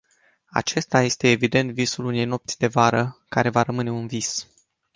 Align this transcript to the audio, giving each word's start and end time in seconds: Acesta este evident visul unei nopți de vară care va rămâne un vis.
Acesta 0.45 1.01
este 1.03 1.27
evident 1.29 1.71
visul 1.71 2.05
unei 2.05 2.25
nopți 2.25 2.57
de 2.57 2.67
vară 2.67 3.17
care 3.29 3.49
va 3.49 3.61
rămâne 3.61 3.91
un 3.91 4.07
vis. 4.07 4.47